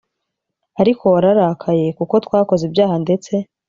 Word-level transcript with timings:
ariko 0.81 1.03
wararakaye 1.13 1.85
kuko 1.97 2.13
twakoze 2.25 2.63
ibyaha 2.69 2.95
ndetse 3.03 3.33